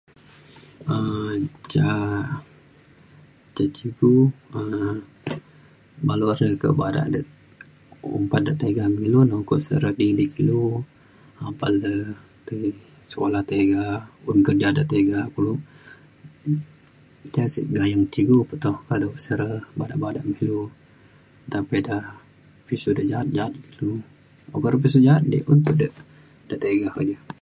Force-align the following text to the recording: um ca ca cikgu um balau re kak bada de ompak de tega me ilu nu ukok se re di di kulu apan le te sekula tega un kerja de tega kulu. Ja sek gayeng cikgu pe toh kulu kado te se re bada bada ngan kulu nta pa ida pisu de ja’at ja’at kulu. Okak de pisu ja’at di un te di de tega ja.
um 0.93 1.37
ca 1.71 1.87
ca 3.55 3.65
cikgu 3.75 4.13
um 4.59 4.95
balau 6.07 6.31
re 6.39 6.47
kak 6.61 6.73
bada 6.79 7.03
de 7.13 7.21
ompak 8.15 8.41
de 8.45 8.53
tega 8.61 8.83
me 8.93 8.99
ilu 9.07 9.19
nu 9.29 9.35
ukok 9.43 9.59
se 9.65 9.73
re 9.83 9.91
di 9.99 10.07
di 10.17 10.25
kulu 10.33 10.61
apan 11.47 11.71
le 11.83 11.93
te 12.47 12.55
sekula 13.09 13.41
tega 13.51 13.81
un 14.29 14.37
kerja 14.45 14.69
de 14.77 14.83
tega 14.91 15.19
kulu. 15.33 15.53
Ja 17.33 17.43
sek 17.53 17.65
gayeng 17.77 18.05
cikgu 18.13 18.37
pe 18.49 18.55
toh 18.63 18.75
kulu 18.77 18.87
kado 18.89 19.07
te 19.13 19.19
se 19.25 19.31
re 19.39 19.49
bada 19.77 19.95
bada 20.03 20.19
ngan 20.21 20.35
kulu 20.37 20.59
nta 21.47 21.57
pa 21.67 21.73
ida 21.79 21.95
pisu 22.65 22.89
de 22.97 23.03
ja’at 23.11 23.27
ja’at 23.35 23.53
kulu. 23.65 23.89
Okak 24.53 24.69
de 24.73 24.77
pisu 24.83 24.99
ja’at 25.07 25.23
di 25.31 25.37
un 25.51 25.59
te 25.65 25.71
di 25.79 25.87
de 26.49 26.55
tega 26.63 26.89
ja. 27.09 27.19